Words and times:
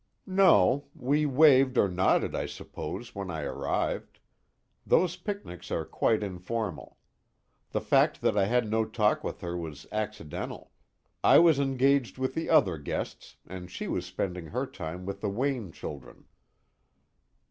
"No. 0.25 0.85
We 0.95 1.27
waved 1.27 1.77
or 1.77 1.87
nodded 1.87 2.33
I 2.35 2.47
suppose, 2.47 3.13
when 3.13 3.29
I 3.29 3.43
arrived. 3.43 4.17
Those 4.83 5.15
picnics 5.15 5.69
are 5.69 5.85
quite 5.85 6.23
informal. 6.23 6.97
The 7.69 7.81
fact 7.81 8.21
that 8.21 8.35
I 8.35 8.45
had 8.45 8.67
no 8.67 8.83
talk 8.83 9.23
with 9.23 9.41
her 9.41 9.55
was 9.55 9.85
accidental; 9.91 10.71
I 11.23 11.37
was 11.37 11.59
engaged 11.59 12.17
with 12.17 12.33
the 12.33 12.49
other 12.49 12.79
guests, 12.79 13.35
and 13.45 13.69
she 13.69 13.87
was 13.87 14.03
spending 14.07 14.47
her 14.47 14.65
time 14.65 15.05
with 15.05 15.21
the 15.21 15.29
Wayne 15.29 15.71
children." 15.71 16.25